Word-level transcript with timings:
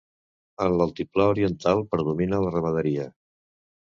En 0.67 0.77
l'altiplà 0.77 1.27
oriental 1.33 1.83
predomina 1.91 2.39
la 2.45 2.55
ramaderia. 2.57 3.07